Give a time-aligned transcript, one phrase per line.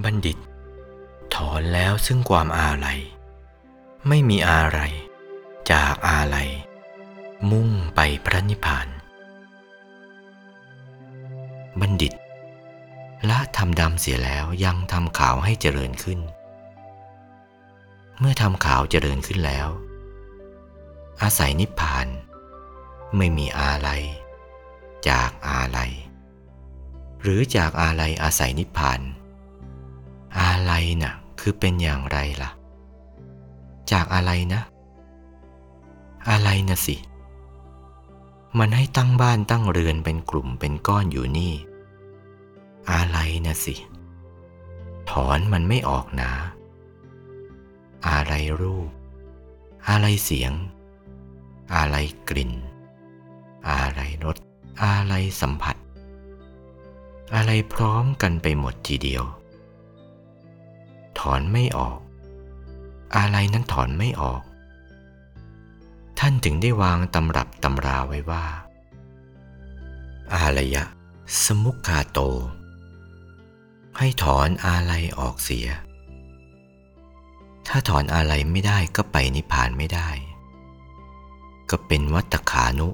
[0.00, 0.38] บัณฑิต
[1.34, 3.00] ถอนแล้วซึ่งความอาลัย
[4.08, 4.78] ไม่มีอะไร
[5.72, 6.50] จากอาลัย
[7.50, 8.88] มุ่งไปพระนิพพาน
[11.80, 12.12] บัณฑิต
[13.28, 16.20] ละทำดำเสียแล้วยังทำขาวให้เจริญขึ้น
[18.18, 19.68] เมื่อทำขาวเจริญขึ้นแล้ว
[21.22, 22.06] อาศัยนิพพาน
[23.16, 24.02] ไม่มีอาลัย
[25.08, 25.92] จากอาลัย
[27.22, 29.00] หรือจากอาลัยอาศัยนิพพาน
[30.38, 32.50] อาลัยน่ะคือเป็นอย่างไรล่ะ
[33.92, 34.62] จากอะไรนะ
[36.30, 36.96] อะไรนะสิ
[38.58, 41.52] มันให้ตั้งบ้านตั้งเรือนเป็นกลุ่มเป็นก้อนอยู่นี่
[42.90, 43.74] อะไรนะสิ
[45.10, 46.32] ถอนมันไม่ออกนะ
[48.08, 48.90] อะไรรูป
[49.88, 50.52] อะไรเสียง
[51.74, 51.96] อะไร
[52.28, 52.52] กลิ่น
[53.68, 54.36] อะไรรส
[54.82, 55.76] อะไรสัมผัส
[57.34, 59.24] อะไรพร้อมกันไปหมดทีเดียว
[61.22, 61.98] ถอนไม่ออก
[63.16, 64.42] อะไรนั้นถอนไม่ออก
[66.18, 68.44] ท่านถึงได้วางตำรับตำราไว้ว่า
[70.34, 70.84] อาลยะ
[71.44, 72.18] สมุขคาโต
[73.98, 75.68] ให้ถอนอาลัยออกเสีย
[77.68, 80.08] ถ้าถอนอาลัยไม่ได้ก็ไปนิพพานไม่ได้
[81.70, 82.88] ก็เป็นวัตขานุ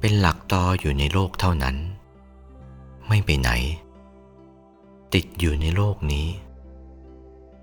[0.00, 1.76] เป็นหลักตออยู่ในโลกเท่านั้น
[3.08, 3.50] ไม่ไปไหน
[5.14, 6.28] ติดอยู่ในโลกนี้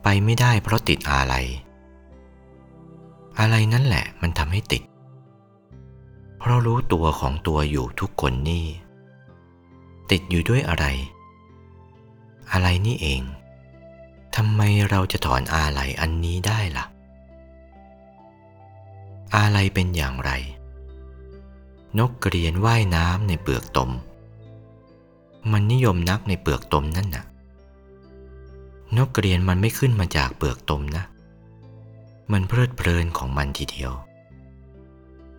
[0.03, 1.45] ไปไม่ได้เพราะติดอาลัย
[3.39, 4.83] อะไรนั่นแหละมันทำให้ติด
[6.39, 8.65] เพราะรู้ตัวของตัวอยู่ทุกคนนี่
[10.11, 10.85] ติดอยู่ด้วยอะไร
[12.51, 13.21] อะไรนี่เอง
[14.35, 16.85] ทำไมเราจะถอนอาลัยอันนี้ได้ล่ะ
[19.35, 20.31] อาลัยเป็นอย่างไร
[21.99, 23.91] นกกระเรียนว่ายน้ำในเปลือกตม
[25.51, 27.25] มันนิยมนักในเปลือกตมนั่นน่ะ
[28.97, 31.03] นกกระเรียนมันไม่ขึ้นมาจากเปลือกตมนะ
[32.31, 33.93] มันเพลิดเพลินของมันทีเดียว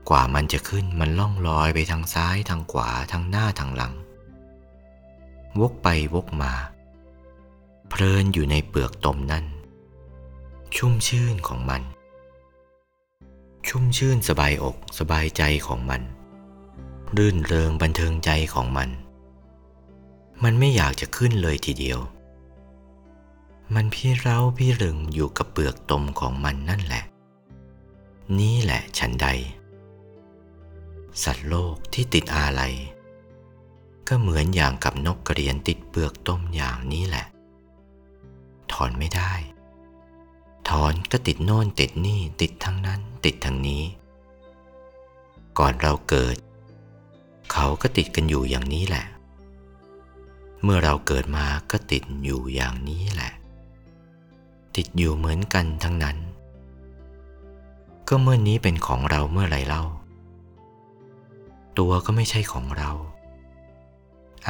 [0.08, 3.94] กว่ามันจะขึ้นมันล่องลอยไปทางซ้ายทางขวาทางหน้าทางหลัง
[5.60, 6.52] วกไปวกมา
[7.88, 9.44] เพลินอยู่ในเปลือกตมนั่น
[10.76, 11.82] ชุ่มชื่นของมัน
[13.68, 16.02] ชุ่มชื่นสบายอกสบายใจของมัน
[17.16, 18.90] รื่นเริงบันเทิงใจของมัน
[20.44, 21.98] มันไม่อยากจะขึ้นเลยทีเดียว
[23.74, 27.04] มันพี่เร้าพี่รึงอยู่กับเปลือกตมของมันนั่นแหละ
[28.38, 29.28] นี่แหละฉันใด
[31.22, 32.74] สัตว์โลกที่ติดอาลัย
[34.08, 37.26] ก็เหมือนอย่างกับนกกระเรียนติดเปลือกต้มอย่างนี้แหละ
[38.72, 39.32] ถอนไม่ได้
[40.68, 43.82] ถอนก็ติดโน่นติดนี่ติดทั้งนั้นติดทั้งนี้
[45.58, 46.36] ก่อนเราเกิด
[47.52, 49.06] เขาก็ติดกันอยู่อย่างนี้แหละ
[50.62, 53.29] เมื่อเราเกิดมาก็ติดอยู่อย่างนี้แหละ
[54.76, 56.16] ติดอยู่เหมือนกันทั้งนั้น
[58.08, 59.84] ก็เมื่อนี้เป็นของเราเมื่อไรเล่า
[61.78, 62.90] ตัวก็ไม่ใช่ของเรา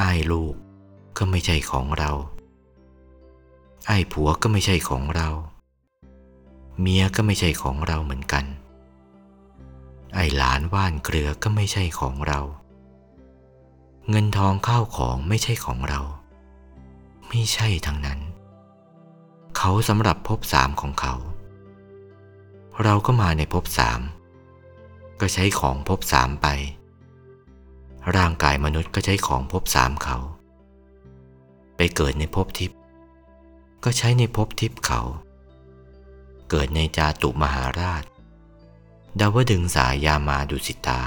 [0.00, 0.54] อ้ายลูก
[1.18, 2.12] ก็ไม่ใช่ของเรา
[3.88, 5.28] อ้ายผัวก็ไม่ใช่ของเรา
[6.80, 8.44] เมียก็ไม่ใช่ของเราเหมือนกัน
[10.14, 12.40] ไอ้หลานว่านเกลือก็ไม่ใช่ของเรา
[14.10, 16.00] เงินทองข้าวของไม่ใช่ของเรา
[17.28, 18.20] ไม่ใช่ทั้งนั้น
[19.62, 21.14] เขาสำหรับภพสามของเขา
[22.82, 24.00] เราก็มาในภพสาม
[25.20, 26.46] ก็ใช้ของภพสามไป
[28.16, 30.18] ร่างกายมนุษย์ก็ใช้ของภพสามเขา
[31.76, 32.78] ไปเกิดในภพทิพย์
[33.84, 35.00] ก็ใช้ในภพทิพย์เขา
[36.50, 38.04] เกิดในจาตุมหาราช
[39.20, 41.00] ดาวดึงสายามาดุสิตา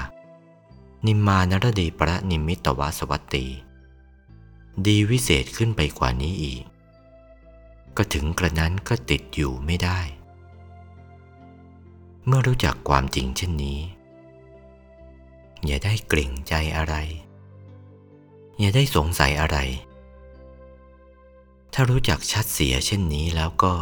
[1.06, 3.46] นิมมานรดีประนิมิตวสวัตตี
[4.86, 6.64] ดีวิเศษขึ้นไปกว่านี้อีก
[7.96, 10.00] ก็ถึงกระนั้นก็ติดอยู่ไม่ได้
[12.26, 13.80] เมื่อรู้จักความจริงเช่นนี้
[15.64, 16.94] อย่าได้เกรงใจอะไร
[18.58, 19.58] อย่าได้สงสัยอะไร
[21.72, 23.74] ถ้ารู้จักชัดเสียเช่นนี้แล้วก็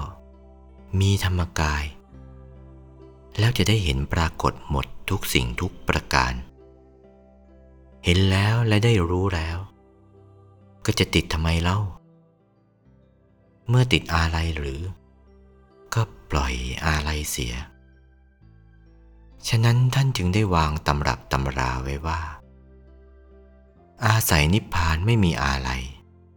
[1.01, 1.85] มีธรรมกาย
[3.39, 6.33] แล้วจะได้เห็นปรากฏหมดทุกสิ่งทุกประการ
[8.05, 9.59] เห็นแล้วและได้รู้แล้ว
[10.85, 11.79] ก็จะติดทำไมเล่า
[13.69, 14.81] เมื่อติดอะไรหรือ
[15.95, 16.55] ก็ปล่อย
[16.87, 17.55] อะไรเสีย
[19.49, 22.21] ฉะนั้นท่านจึงได้วางตำรับตำราไว้ว่า
[24.07, 25.71] อาศัยนิพพานไม่มีอะไร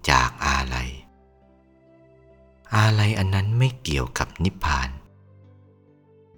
[0.09, 0.75] จากอะไร
[2.77, 4.89] อะไรอันนั้นไม่เกี่ยวกับนิพพาน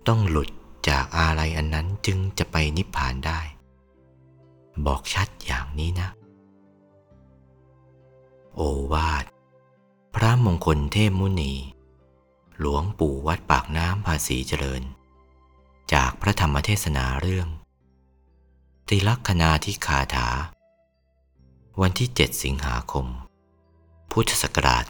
[0.07, 0.49] ต้องหลุด
[0.89, 3.39] จากอะไรอันนั้นจึงจะไปนิพพานได้
[4.85, 6.09] บอกชัดอย่างนี้นะ
[8.55, 8.61] โอ
[8.93, 9.25] วาท
[10.45, 11.53] มงคลเทพมุนี
[12.59, 14.83] หลวงปู่วัดปากน้ำภาษีเจริญ
[15.93, 17.47] จากพระธรรมเทศนาเรื่อง
[18.89, 20.29] ติลักษณาธิคาถา
[21.81, 23.05] วันที่ 7 สิงหาคม
[24.11, 24.85] พุทธศักราช